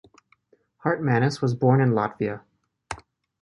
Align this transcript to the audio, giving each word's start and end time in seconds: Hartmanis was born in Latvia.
Hartmanis 0.83 1.43
was 1.43 1.53
born 1.53 1.79
in 1.79 1.91
Latvia. 1.91 2.41